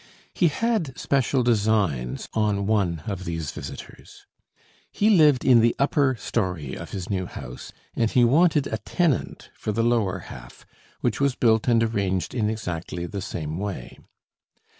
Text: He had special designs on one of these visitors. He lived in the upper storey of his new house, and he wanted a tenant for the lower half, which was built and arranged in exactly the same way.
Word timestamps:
He 0.33 0.47
had 0.47 0.97
special 0.97 1.43
designs 1.43 2.27
on 2.33 2.65
one 2.65 3.03
of 3.05 3.23
these 3.23 3.51
visitors. 3.51 4.25
He 4.91 5.11
lived 5.11 5.45
in 5.45 5.59
the 5.59 5.75
upper 5.77 6.15
storey 6.17 6.73
of 6.73 6.89
his 6.89 7.07
new 7.07 7.27
house, 7.27 7.71
and 7.95 8.09
he 8.09 8.25
wanted 8.25 8.65
a 8.65 8.79
tenant 8.79 9.51
for 9.53 9.71
the 9.71 9.83
lower 9.83 10.17
half, 10.33 10.65
which 11.01 11.21
was 11.21 11.35
built 11.35 11.67
and 11.67 11.83
arranged 11.83 12.33
in 12.33 12.49
exactly 12.49 13.05
the 13.05 13.21
same 13.21 13.59
way. 13.59 13.99